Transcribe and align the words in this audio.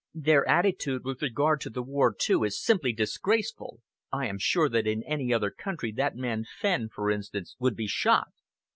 Their 0.15 0.49
attitude 0.49 1.03
with 1.05 1.21
regard 1.21 1.61
to 1.61 1.69
the 1.69 1.83
war, 1.83 2.11
too, 2.11 2.43
is 2.43 2.59
simply 2.59 2.91
disgraceful. 2.91 3.81
I 4.11 4.25
am 4.25 4.39
sure 4.39 4.67
that 4.67 4.87
in 4.87 5.03
any 5.03 5.31
other 5.31 5.51
country 5.51 5.91
that 5.91 6.15
man 6.15 6.43
Fenn, 6.59 6.89
for 6.89 7.11
instance, 7.11 7.55
would 7.59 7.75
be 7.75 7.85
shot." 7.85 8.29